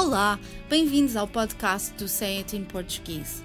[0.00, 0.38] Olá,
[0.70, 3.42] bem-vindos ao podcast do Say It in Português.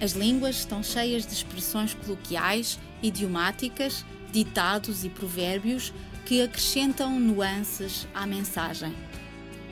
[0.00, 4.02] As línguas estão cheias de expressões coloquiais, idiomáticas,
[4.32, 5.92] ditados e provérbios
[6.24, 8.96] que acrescentam nuances à mensagem.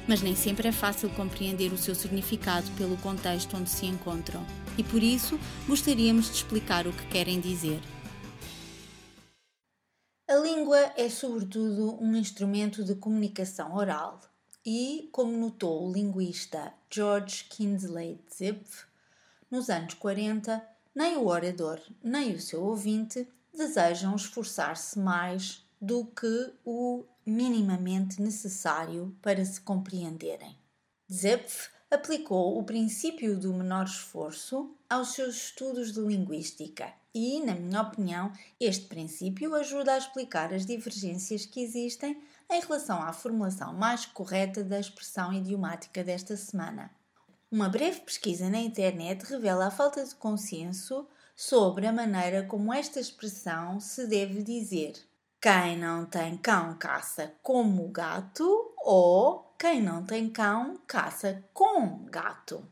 [0.06, 4.45] Mas nem sempre é fácil compreender o seu significado pelo contexto onde se encontram,
[4.77, 7.80] e por isso gostaríamos de explicar o que querem dizer.
[10.68, 14.20] Língua é, sobretudo, um instrumento de comunicação oral
[14.66, 18.84] e, como notou o linguista George Kingsley Zipf,
[19.50, 20.62] nos anos 40,
[20.94, 29.16] nem o orador nem o seu ouvinte desejam esforçar-se mais do que o minimamente necessário
[29.22, 30.55] para se compreenderem.
[31.10, 37.83] Zipf aplicou o princípio do menor esforço aos seus estudos de linguística e, na minha
[37.83, 44.06] opinião, este princípio ajuda a explicar as divergências que existem em relação à formulação mais
[44.06, 46.91] correta da expressão idiomática desta semana.
[47.50, 53.00] Uma breve pesquisa na internet revela a falta de consenso sobre a maneira como esta
[53.00, 54.94] expressão se deve dizer.
[55.41, 62.64] Quem não tem cão caça como gato ou quem não tem cão caça com gato.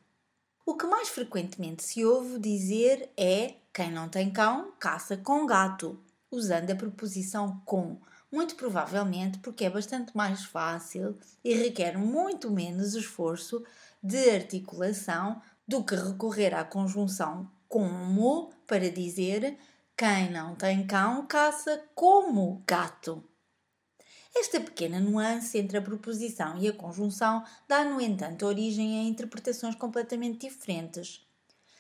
[0.65, 5.99] O que mais frequentemente se ouve dizer é quem não tem cão caça com gato,
[6.31, 7.99] usando a preposição com,
[8.31, 13.65] muito provavelmente porque é bastante mais fácil e requer muito menos esforço
[14.01, 19.59] de articulação do que recorrer à conjunção como para dizer
[19.97, 23.25] quem não tem cão caça como gato.
[24.39, 29.75] Esta pequena nuance entre a proposição e a conjunção dá, no entanto, origem a interpretações
[29.75, 31.27] completamente diferentes.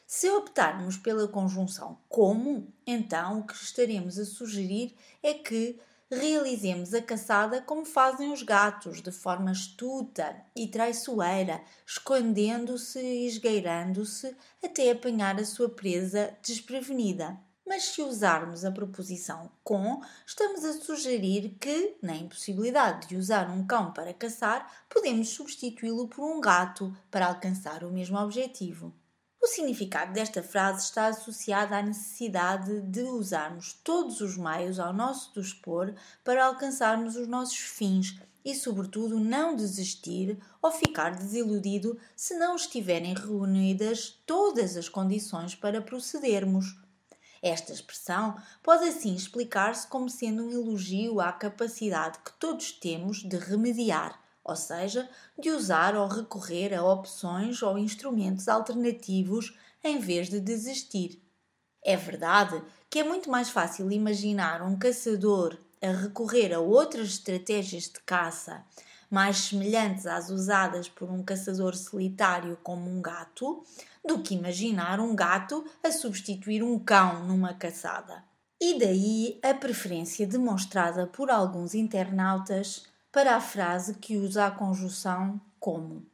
[0.06, 5.78] Se optarmos pela conjunção como, então o que estaremos a sugerir é que
[6.10, 14.34] realizemos a caçada como fazem os gatos, de forma astuta e traiçoeira, escondendo-se e esgueirando-se
[14.64, 17.38] até apanhar a sua presa desprevenida.
[17.66, 23.66] Mas se usarmos a proposição com, estamos a sugerir que, na impossibilidade de usar um
[23.66, 28.94] cão para caçar, podemos substituí-lo por um gato para alcançar o mesmo objetivo.
[29.42, 35.34] O significado desta frase está associado à necessidade de usarmos todos os meios ao nosso
[35.34, 42.54] dispor para alcançarmos os nossos fins e, sobretudo, não desistir ou ficar desiludido se não
[42.54, 46.85] estiverem reunidas todas as condições para procedermos.
[47.46, 53.36] Esta expressão pode assim explicar-se como sendo um elogio à capacidade que todos temos de
[53.36, 55.08] remediar, ou seja,
[55.38, 61.22] de usar ou recorrer a opções ou instrumentos alternativos em vez de desistir.
[61.84, 67.84] É verdade que é muito mais fácil imaginar um caçador a recorrer a outras estratégias
[67.84, 68.64] de caça
[69.10, 73.62] mais semelhantes às usadas por um caçador solitário como um gato,
[74.06, 78.22] do que imaginar um gato a substituir um cão numa caçada.
[78.60, 85.40] E daí a preferência demonstrada por alguns internautas para a frase que usa a conjunção
[85.58, 86.06] como.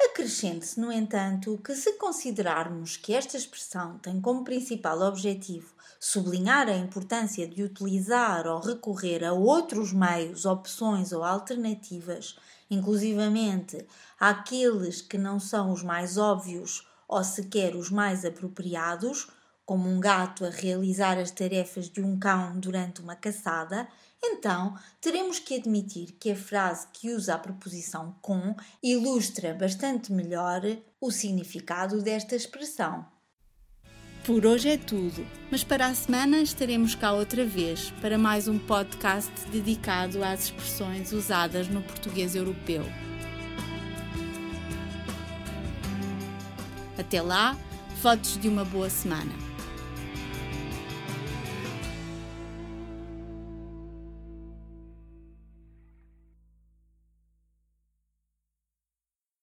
[0.00, 6.76] Acrescente-se, no entanto, que se considerarmos que esta expressão tem como principal objetivo sublinhar a
[6.76, 12.36] importância de utilizar ou recorrer a outros meios, opções ou alternativas,
[12.70, 13.84] inclusivamente
[14.20, 19.28] àqueles que não são os mais óbvios ou sequer os mais apropriados,
[19.68, 23.86] como um gato a realizar as tarefas de um cão durante uma caçada,
[24.24, 30.62] então teremos que admitir que a frase que usa a preposição com ilustra bastante melhor
[30.98, 33.04] o significado desta expressão.
[34.24, 38.58] Por hoje é tudo, mas para a semana estaremos cá outra vez para mais um
[38.58, 42.86] podcast dedicado às expressões usadas no português europeu.
[46.96, 47.54] Até lá,
[48.00, 49.47] fotos de uma boa semana.